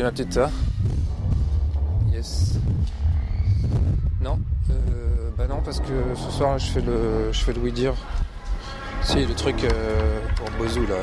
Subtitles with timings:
[0.00, 0.40] salut ma petite,
[2.10, 2.54] Yes.
[4.22, 4.38] Non
[4.70, 7.94] euh, Bah non parce que ce soir je fais le je fais le oui dire.
[9.02, 10.94] Si le truc euh, pour Bozou là.
[10.94, 11.02] euh,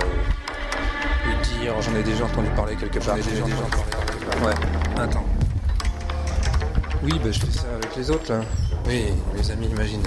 [1.28, 3.18] oui dire, j'en ai déjà entendu parler quelque part.
[3.18, 3.66] J'en ai déjà entendu
[4.31, 4.46] parler.
[4.46, 5.25] Ouais, attends.
[7.03, 8.41] Oui bah je fais ça avec les autres là.
[8.88, 10.02] Oui, les amis imagine.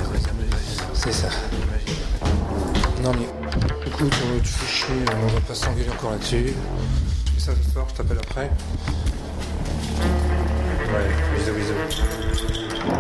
[0.95, 3.03] C'est ça, imagine.
[3.05, 3.29] Non mais
[3.87, 6.55] écoute, tu fais chier, on va pas s'engueuler encore là-dessus.
[7.41, 8.51] Je fais ça ce soir, je t'appelle après.
[10.93, 12.91] Ouais, bisous bisous.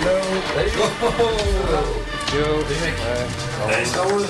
[0.00, 0.14] Hello
[2.34, 2.44] Yo
[3.68, 3.84] Ouais.
[3.84, 4.24] ça roule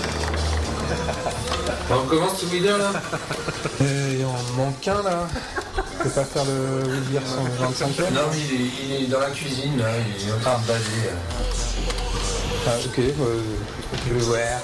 [1.91, 2.93] On commence ce leader là
[3.81, 5.27] il en manque un là.
[5.77, 9.21] Tu peux pas faire le Will Beer 125 Non mais il est, il est dans
[9.21, 11.09] la cuisine là, il est en train de baser.
[11.09, 12.67] euh.
[12.67, 13.41] Ah ok, euh,
[14.07, 14.55] je vais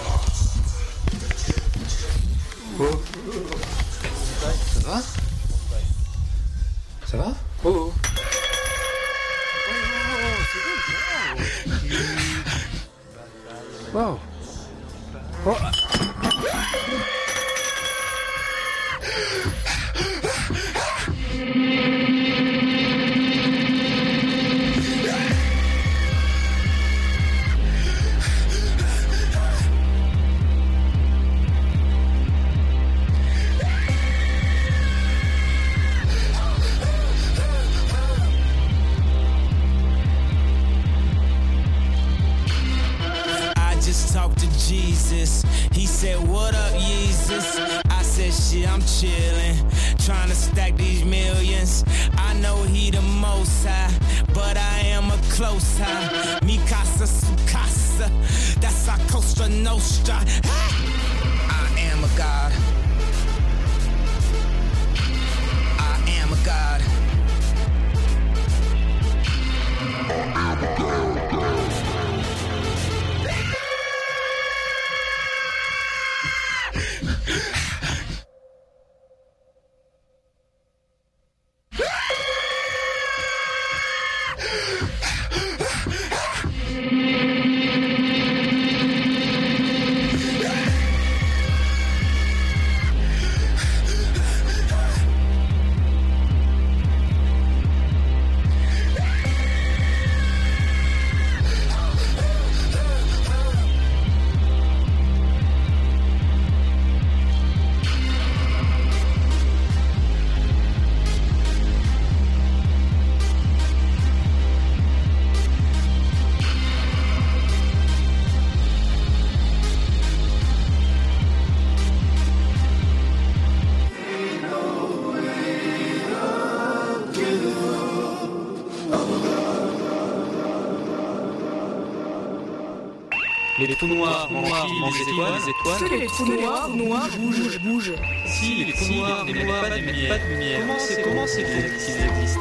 [134.28, 135.90] Les noirs mangent étoiles, les étoiles.
[135.90, 137.94] Que les trous noirs, noirs, bougent, bougent.
[138.26, 140.60] Si les trous noirs n'émettent pas de lumière, pas de lumière.
[140.60, 142.40] Comment c'est comment c'est qu'ils existent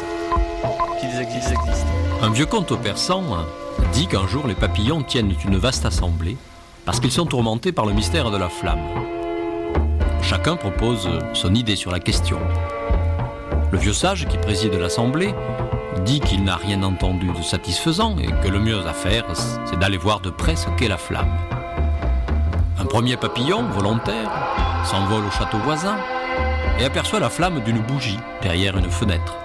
[1.00, 1.88] Qu'ils existent, existent.
[2.22, 3.46] Un vieux conte persan
[3.94, 6.38] dit qu'un jour les papillons tiennent une vaste assemblée
[6.86, 8.84] parce qu'ils sont tourmentés par le mystère de la flamme.
[10.22, 12.40] Chacun propose son idée sur la question.
[13.72, 15.34] Le vieux sage qui préside l'assemblée
[16.06, 19.26] dit qu'il n'a rien entendu de satisfaisant et que le mieux à faire,
[19.66, 21.32] c'est d'aller voir de près ce qu'est la flamme.
[22.90, 24.32] Premier papillon, volontaire,
[24.84, 25.96] s'envole au château voisin
[26.80, 29.36] et aperçoit la flamme d'une bougie derrière une fenêtre.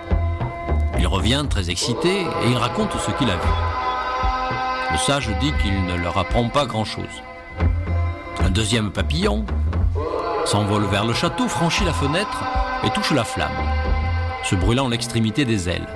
[0.99, 3.49] Il revient très excité et il raconte ce qu'il a vu.
[4.93, 7.23] Le sage dit qu'il ne leur apprend pas grand-chose.
[8.43, 9.44] Un deuxième papillon
[10.47, 12.44] s'envole vers le château, franchit la fenêtre
[12.82, 13.52] et touche la flamme,
[14.43, 15.88] se brûlant l'extrémité des ailes.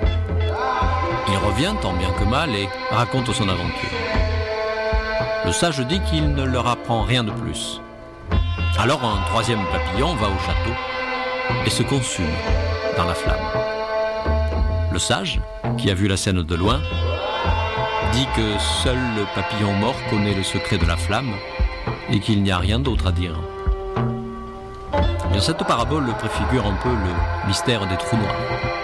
[1.27, 4.08] Il revient tant bien que mal et raconte son aventure.
[5.45, 7.81] Le sage dit qu'il ne leur apprend rien de plus.
[8.77, 10.75] Alors un troisième papillon va au château
[11.65, 12.31] et se consume
[12.97, 13.35] dans la flamme.
[14.91, 15.41] Le sage,
[15.77, 16.79] qui a vu la scène de loin,
[18.13, 21.33] dit que seul le papillon mort connaît le secret de la flamme
[22.11, 23.35] et qu'il n'y a rien d'autre à dire.
[25.39, 28.78] cette parabole préfigure un peu le mystère des trous noirs.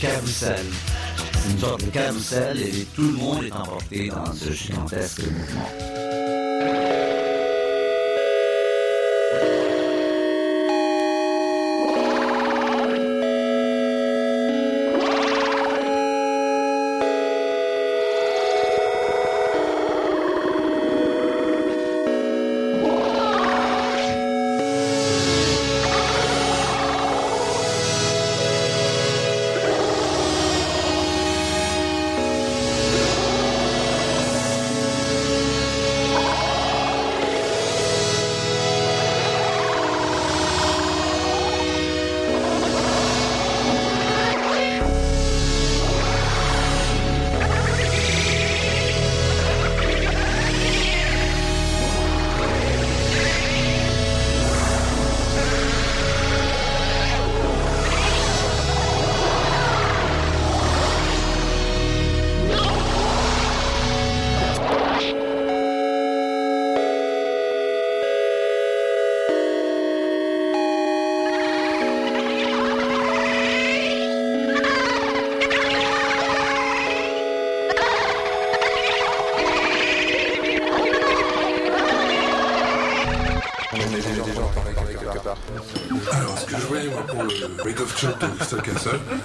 [0.00, 0.56] C'est
[1.50, 5.89] une sorte de carrousel et tout le monde est emporté dans ce gigantesque mouvement.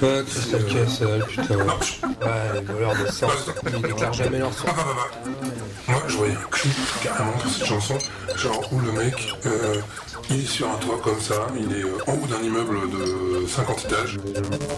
[0.02, 1.56] Ouais, Crystal Castle, putain.
[1.58, 1.66] Ouais,
[2.56, 3.28] les voleurs de sang,
[3.68, 4.68] ils déclarent jamais leur son.
[5.88, 7.98] Moi, je voyais un clip carrément de cette chanson,
[8.36, 9.76] genre où le mec, euh,
[10.30, 13.48] il est sur un toit comme ça, il est euh, en haut d'un immeuble de
[13.48, 14.18] 50 étages.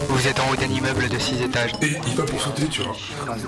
[0.08, 1.72] Vous êtes en haut d'un immeuble de 6 étages.
[1.82, 2.94] Et il va pour sauter, tu vois.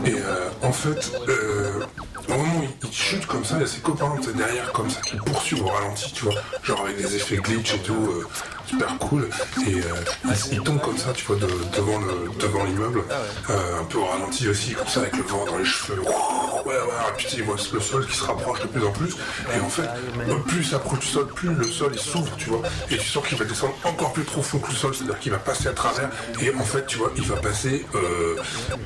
[0.06, 1.80] Et euh, en fait, euh,
[2.28, 4.88] au moment où il, il chute comme ça, il y a ses copains derrière comme
[4.88, 6.34] ça qui poursuivent au ralenti, tu vois.
[6.62, 8.26] Genre avec des effets glitch et tout, euh,
[8.70, 9.28] super cool.
[9.66, 9.82] Et euh,
[10.24, 11.46] il, il tombe comme ça, tu vois, de-
[11.76, 13.02] devant le devant l'immeuble,
[13.50, 16.00] Euh, un peu au ralenti aussi, comme ça avec le vent dans les cheveux.
[16.00, 16.74] Ouais,
[17.16, 19.12] puis tu voit le sol qui se rapproche de plus en plus.
[19.56, 19.88] Et en fait,
[20.28, 22.62] euh, plus il s'approche du sol, plus le sol il s'ouvre, tu vois.
[22.90, 25.38] Et tu sens qu'il va descendre encore plus profond que le sol, c'est-à-dire qu'il va
[25.38, 26.08] passer à travers.
[26.40, 28.36] Et en fait, tu vois, il va passer euh,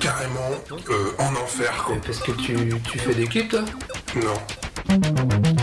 [0.01, 0.51] carrément
[0.91, 1.97] euh, en enfer, quoi.
[2.09, 2.55] Est-ce que tu,
[2.91, 3.61] tu fais des clips, toi?
[4.17, 5.54] Non.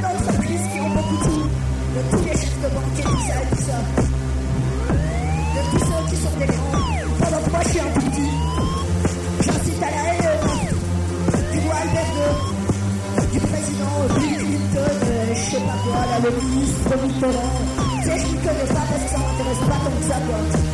[0.00, 0.78] D'entreprise qui
[1.94, 2.68] de tous les chefs de
[3.02, 3.78] tout ça tout ça,
[5.54, 6.80] de tous ceux qui sont des grands,
[7.20, 8.30] pendant que moi je suis un petit.
[9.82, 10.02] À la
[11.52, 11.60] du
[13.32, 17.52] du président Bill Clinton, euh, je sais pas quoi, le ministre Mitterrand.
[18.02, 18.84] Tu sais, je ne pas
[19.18, 19.80] m'intéresse pas.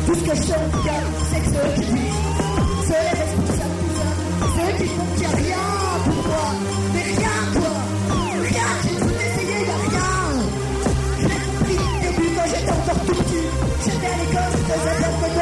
[0.05, 0.53] Tout ce que je sais
[1.31, 2.21] c'est que c'est eux qui disent.
[2.87, 3.79] C'est les responsables
[4.77, 5.65] qui font qu'il rien
[6.05, 6.45] pour quoi.
[6.93, 7.28] Rien,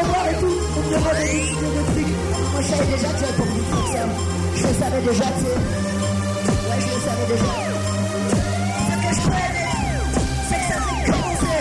[0.07, 0.57] devoirs et tout.
[0.75, 1.47] On me demandait des
[1.91, 2.13] trucs.
[2.51, 4.03] Moi, je savais déjà que pas envie de faire ça.
[4.55, 5.57] Je savais déjà, tu sais.
[6.67, 7.51] Ouais, je le savais déjà.
[8.77, 10.03] Ce que je dire,
[10.49, 11.59] c'est que ça fait commencer.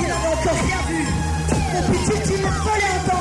[0.00, 1.02] Il n'en a encore rien vu.
[1.74, 3.13] Depuis tout il m'a volé en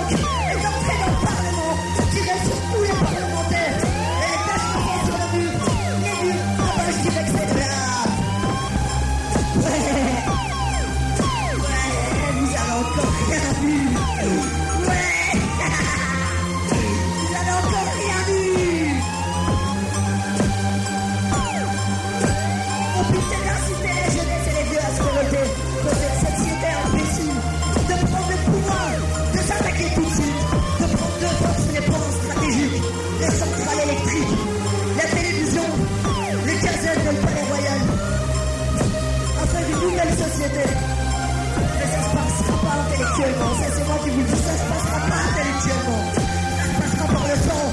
[43.13, 47.05] intellectuellement, ça c'est moi qui vous dis, ça se passera pas intellectuellement, ça se passera
[47.13, 47.65] par le sang.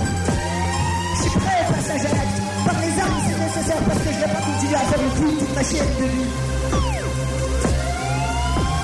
[1.15, 2.13] Je suis prêt au passage à.
[2.61, 5.09] Par les armes, c'est nécessaire parce que je ne vais pas continuer à faire le
[5.17, 6.29] coup toute ma chienne de vie.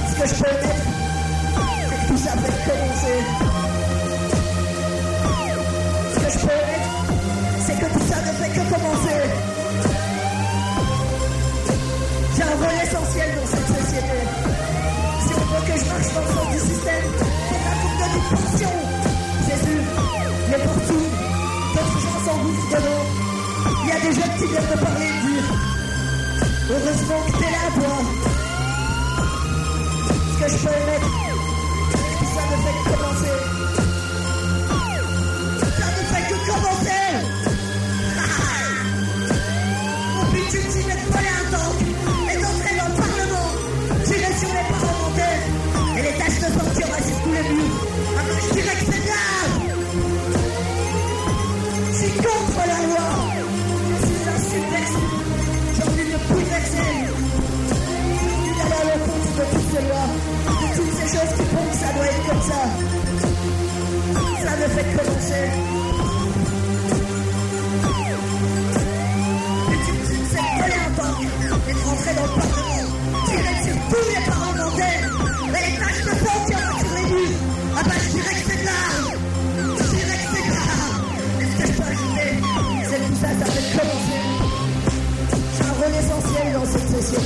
[0.09, 0.87] Ce que je peux mettre,
[1.77, 3.19] c'est que tout ça fait commencer.
[6.15, 6.91] Ce que je peux mettre,
[7.67, 9.15] c'est que tout ça ne fait que commencer.
[24.07, 25.45] Des jeunes qui viennent de parler et dire
[26.71, 27.97] Heureusement que t'es là, toi.
[30.33, 31.25] Ce que je peux émettre,
[59.53, 62.61] de toutes ces de choses qui font que ça doit être comme ça.
[64.43, 65.47] Ça ne fait que commencer.
[70.57, 71.19] De un tank
[71.69, 72.88] et de rentrer dans le Parlement,
[73.26, 75.07] tirer sur tous les parlementaires
[75.49, 77.38] et les taches de sang aura sur les murs.
[77.76, 79.09] Ah bah, je dirais que c'est grave.
[79.79, 81.03] Je dirais que c'est grave.
[81.41, 82.31] Et ce que je peux ajouter,
[82.88, 84.21] c'est que tout ça, ça fait commencer.
[85.57, 87.23] J'ai un rôle essentiel dans cette session.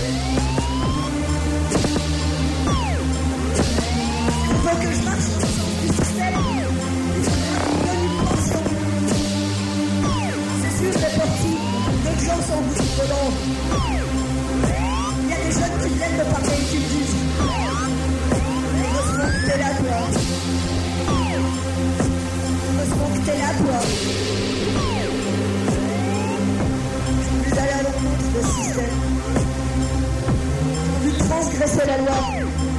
[31.60, 32.16] Transgresser la loi.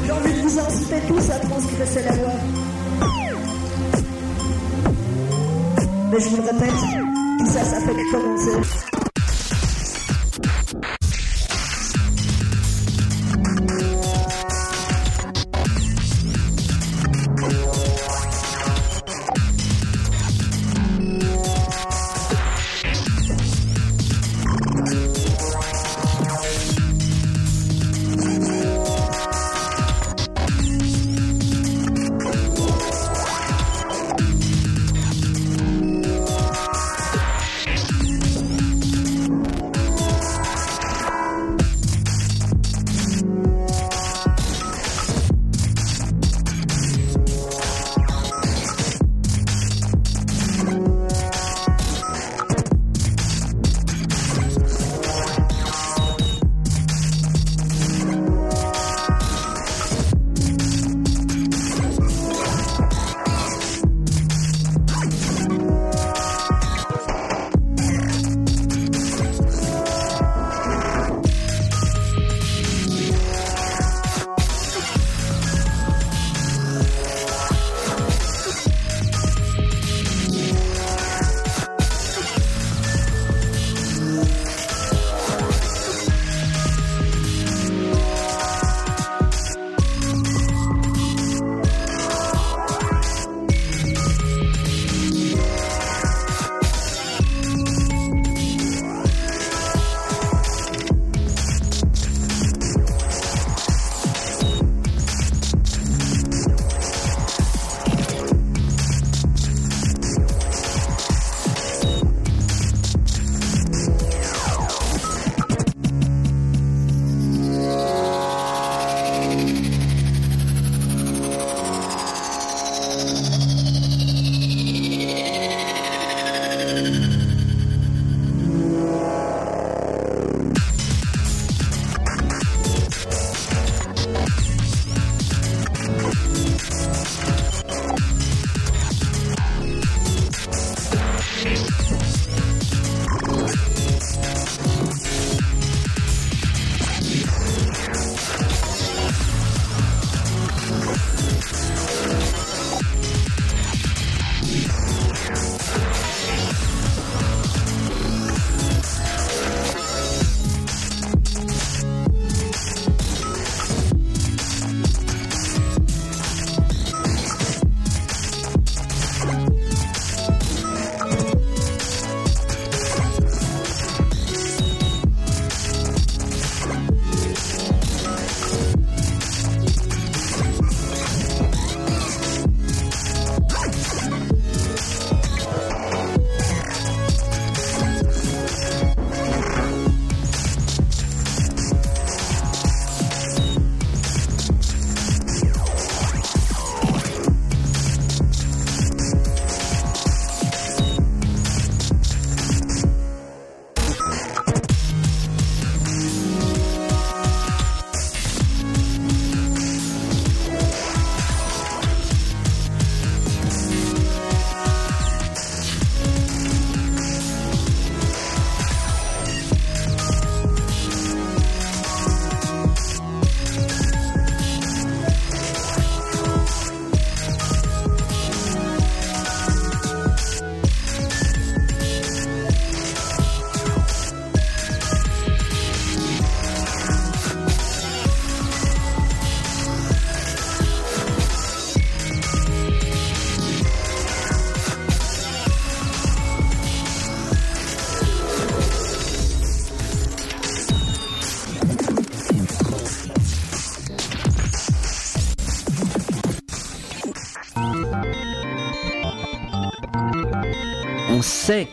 [0.05, 2.31] J'ai envie de vous inciter tous à transgresser la loi.
[6.11, 6.79] Mais je vous le répète,
[7.39, 8.90] tout ça, ça fait que commencer.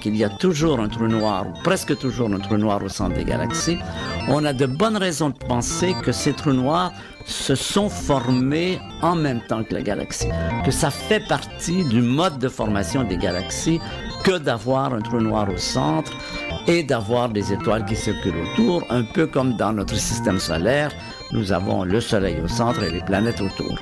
[0.00, 3.14] Qu'il y a toujours un trou noir, ou presque toujours un trou noir au centre
[3.14, 3.78] des galaxies,
[4.28, 6.92] on a de bonnes raisons de penser que ces trous noirs
[7.24, 10.30] se sont formés en même temps que la galaxie,
[10.64, 13.80] que ça fait partie du mode de formation des galaxies
[14.24, 16.12] que d'avoir un trou noir au centre
[16.66, 20.90] et d'avoir des étoiles qui circulent autour, un peu comme dans notre système solaire,
[21.32, 23.78] nous avons le Soleil au centre et les planètes autour.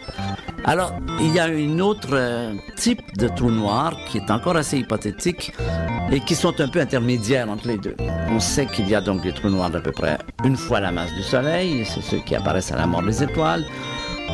[0.69, 4.79] Alors, il y a une autre euh, type de trou noir qui est encore assez
[4.79, 5.53] hypothétique
[6.11, 7.95] et qui sont un peu intermédiaires entre les deux.
[8.29, 10.91] On sait qu'il y a donc des trous noirs d'à peu près une fois la
[10.91, 13.65] masse du Soleil, c'est ceux qui apparaissent à la mort des étoiles,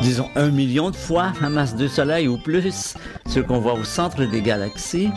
[0.01, 2.95] disons un million de fois la masse du Soleil ou plus,
[3.27, 5.11] ceux qu'on voit au centre des galaxies.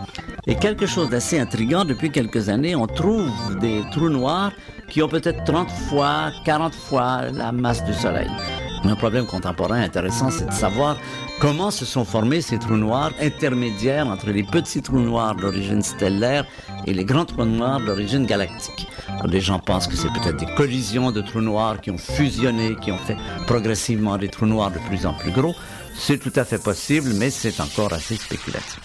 [0.47, 4.53] Et quelque chose d'assez intrigant, depuis quelques années, on trouve des trous noirs
[4.89, 8.29] qui ont peut-être 30 fois, 40 fois la masse du Soleil.
[8.85, 10.97] Un problème contemporain intéressant, c'est de savoir
[11.41, 16.47] comment se sont formés ces trous noirs intermédiaires entre les petits trous noirs d'origine stellaire
[16.87, 18.87] et les grands trous noirs d'origine galactique.
[19.25, 22.93] les gens pensent que c'est peut-être des collisions de trous noirs qui ont fusionné, qui
[22.93, 25.55] ont fait progressivement des trous noirs de plus en plus gros.
[25.99, 28.81] C'est tout à fait possible, mais c'est encore assez spéculatif.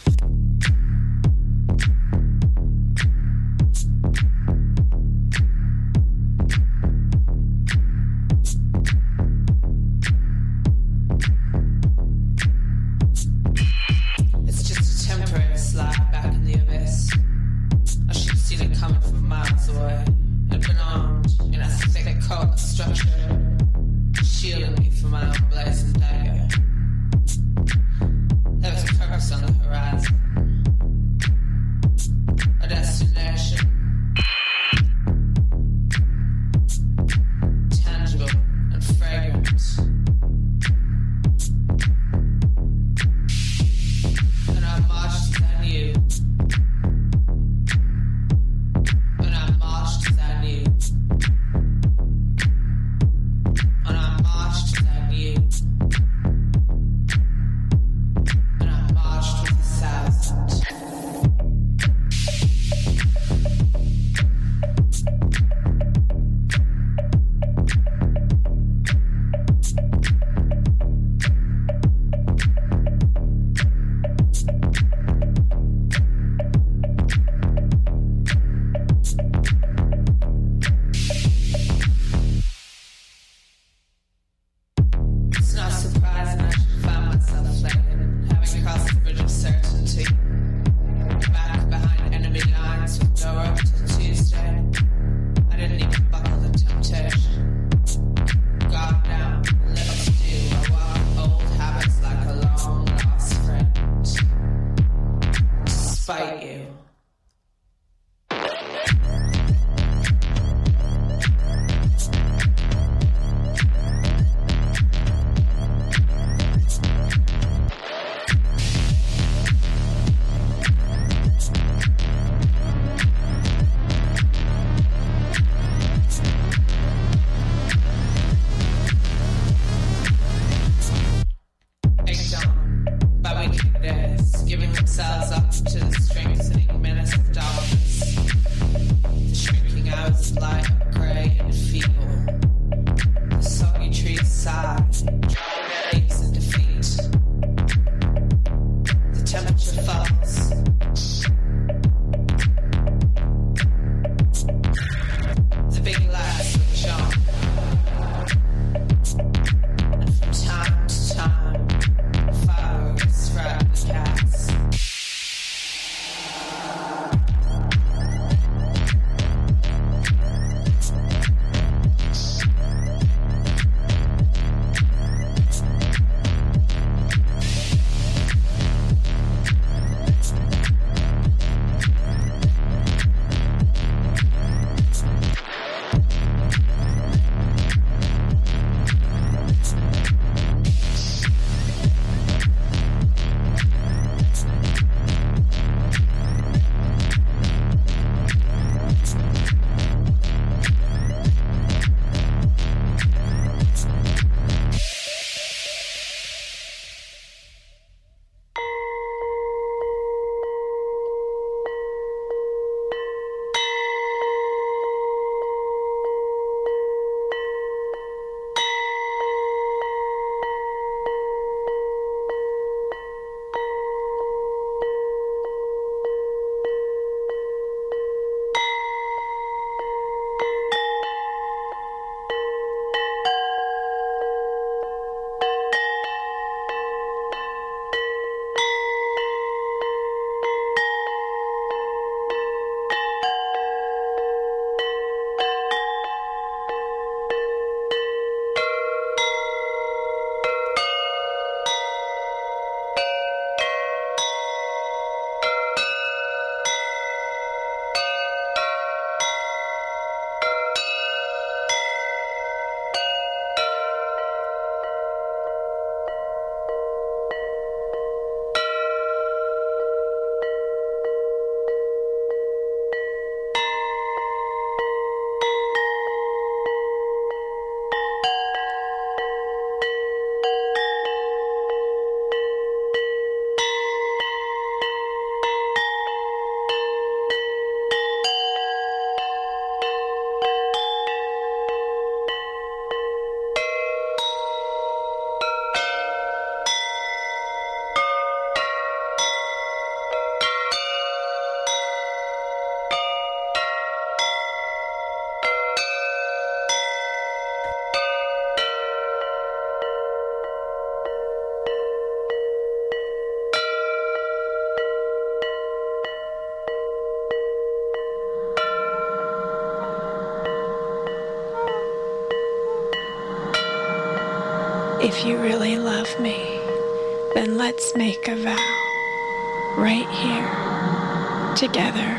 [327.82, 329.76] Let's make a vow.
[329.76, 331.56] Right here.
[331.56, 332.12] Together.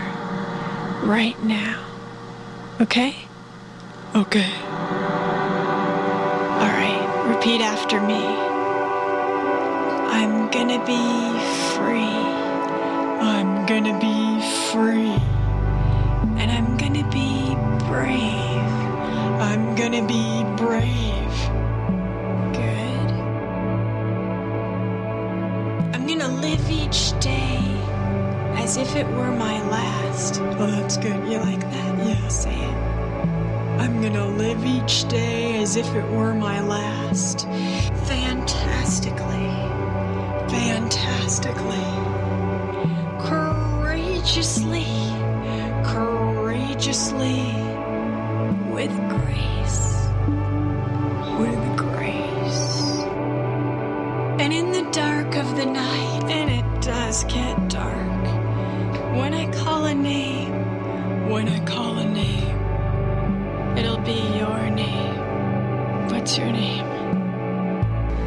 [1.06, 1.86] Right now.
[2.80, 3.14] Okay?
[4.16, 4.52] Okay.
[6.62, 8.24] Alright, repeat after me.
[10.18, 11.38] I'm gonna be
[11.74, 12.18] free.
[13.22, 14.40] I'm gonna be
[14.72, 15.14] free.
[16.40, 17.54] And I'm gonna be
[17.86, 18.72] brave.
[19.40, 21.21] I'm gonna be brave.
[26.42, 27.60] Live each day
[28.56, 30.40] as if it were my last.
[30.40, 31.30] Oh, that's good.
[31.30, 32.06] You like that?
[32.06, 32.76] Yeah, say it.
[33.80, 37.46] I'm gonna live each day as if it were my last.
[38.10, 39.50] Fantastically.
[40.50, 41.88] Fantastically.
[43.28, 44.86] Courageously.
[45.84, 47.71] Courageously.
[57.20, 58.22] Get dark,
[59.18, 62.56] when I call a name, when I call a name,
[63.76, 66.08] it'll be your name.
[66.08, 66.88] What's your name?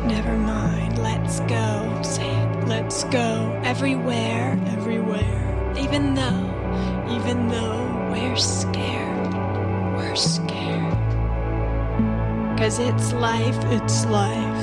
[0.08, 2.00] Never mind, let's go.
[2.04, 3.60] Say it, let's go.
[3.64, 5.74] Everywhere, everywhere.
[5.80, 6.46] Even though,
[7.10, 9.34] even though we're scared,
[9.98, 10.94] we're scared.
[12.60, 14.55] Cause it's life, it's life.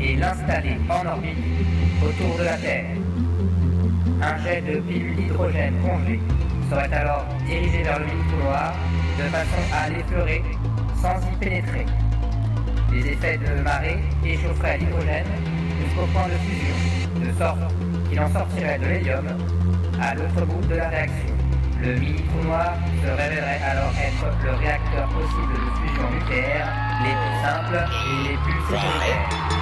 [0.00, 1.38] Et l'installer en orbite
[2.02, 2.86] autour de la Terre.
[4.22, 6.20] Un jet de pilules d'hydrogène congelé
[6.70, 8.74] serait alors dirigé vers le mini-trou noir
[9.18, 10.42] de façon à l'effleurer
[11.00, 11.86] sans y pénétrer.
[12.92, 15.26] Les effets de marée échaufferaient l'hydrogène
[15.80, 16.74] jusqu'au point de fusion,
[17.20, 17.58] de sorte
[18.08, 19.26] qu'il en sortirait de l'hélium
[20.00, 21.34] à l'autre bout de la réaction.
[21.82, 26.68] Le mini-trou noir se révélerait alors être le réacteur possible de fusion nucléaire
[27.02, 29.53] les plus simples et les plus sécuritaires.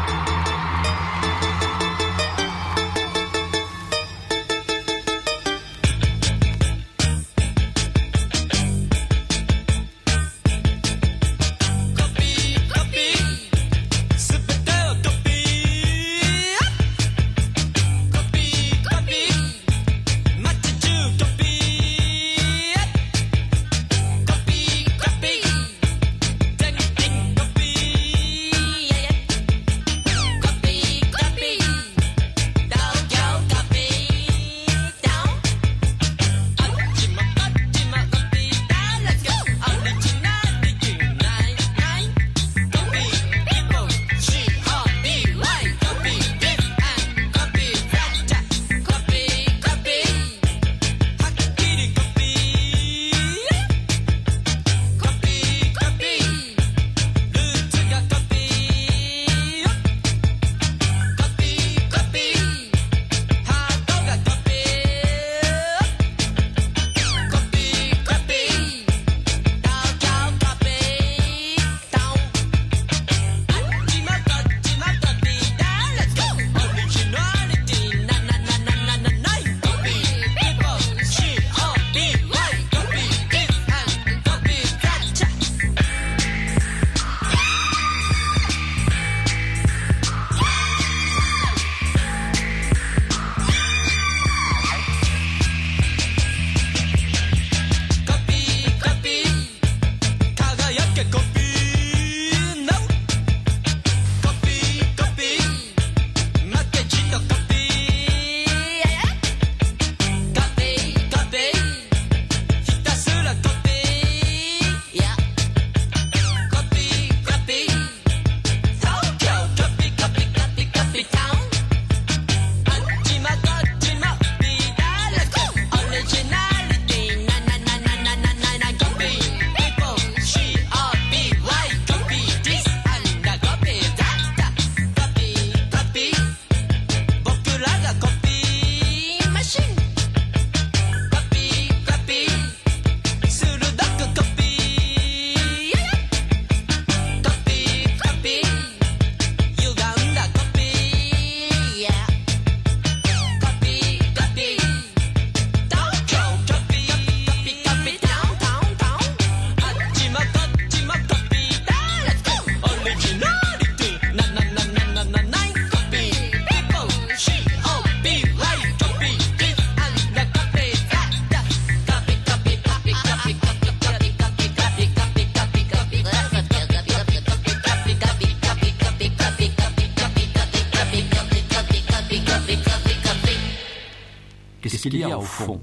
[185.22, 185.61] Qu'est-ce qu'il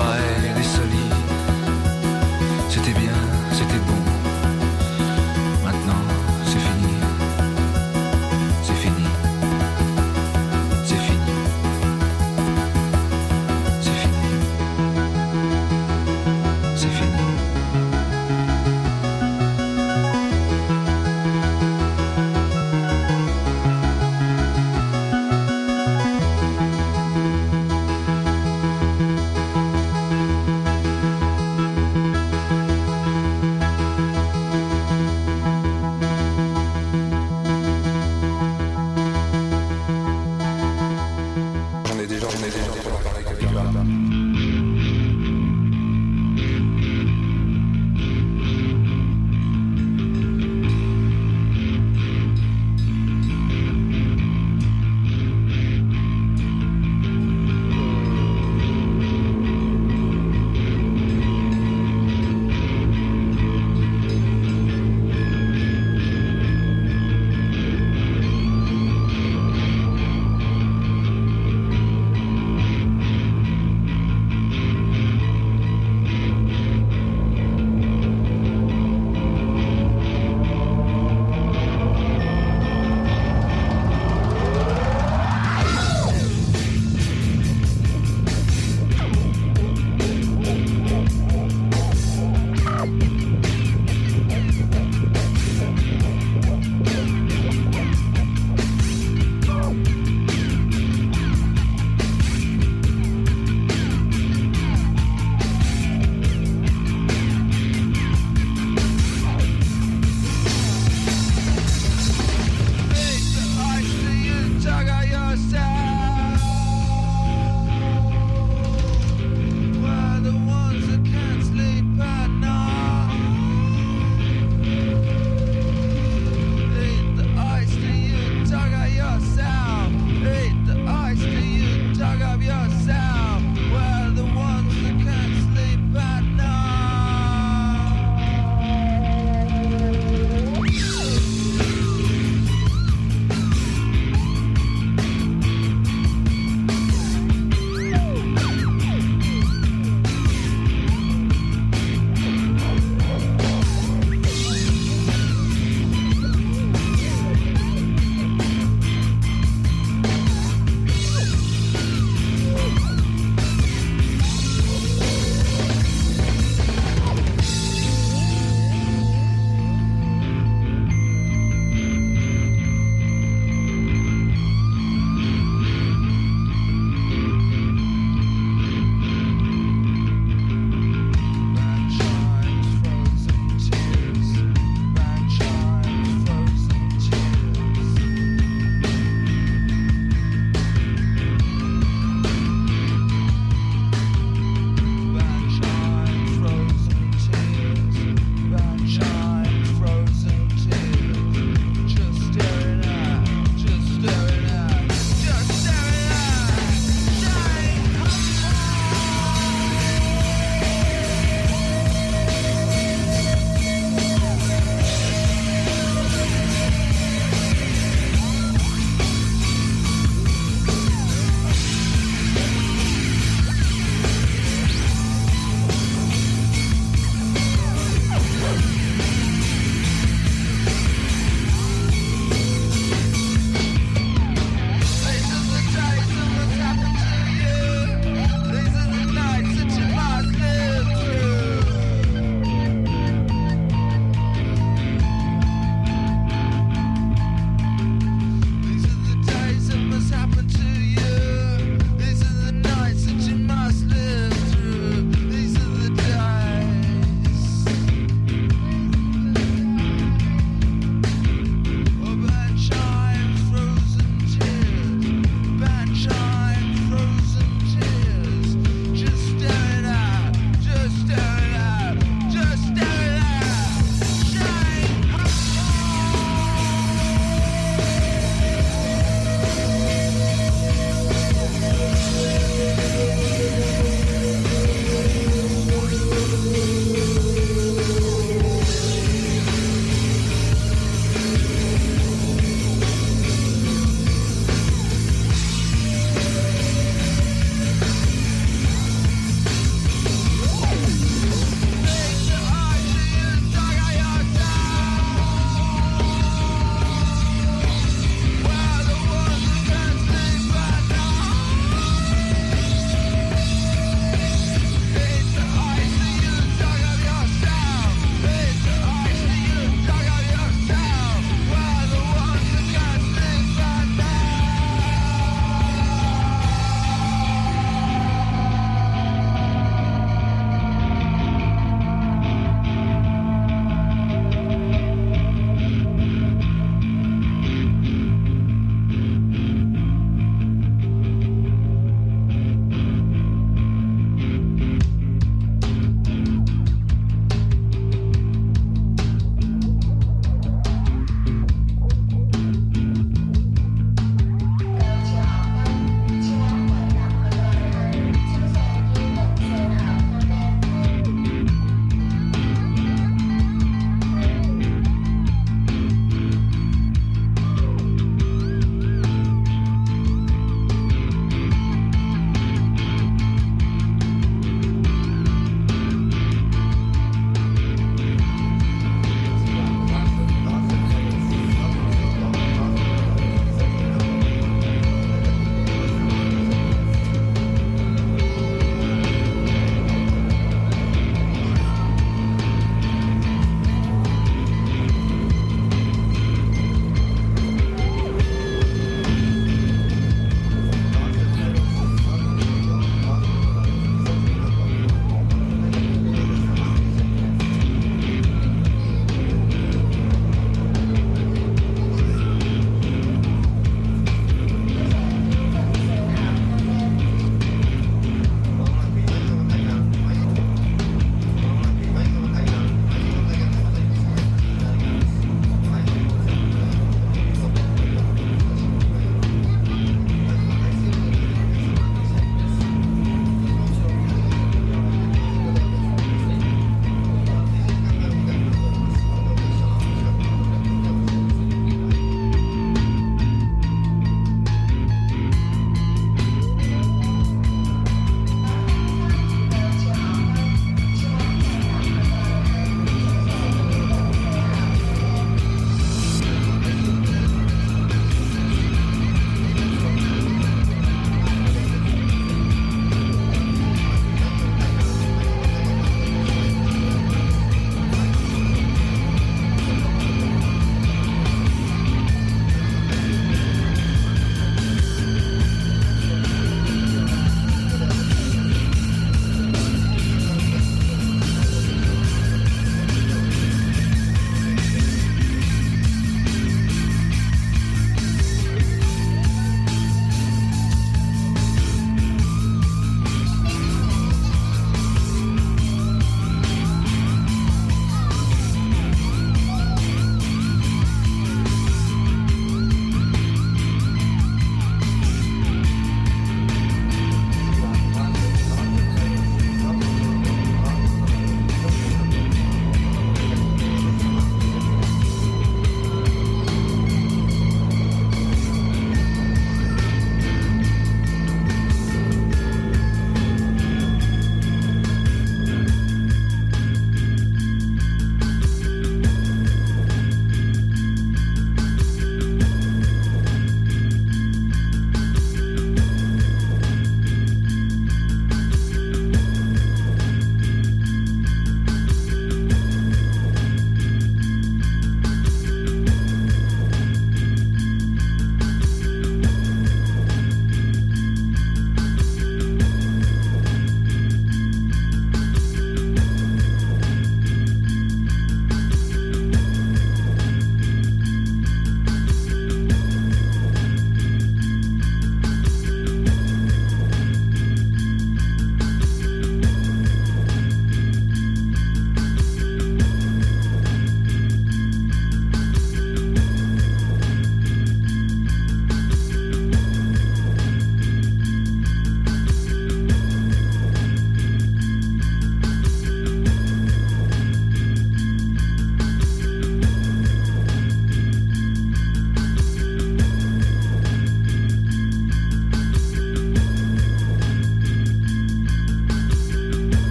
[0.00, 0.29] Bye.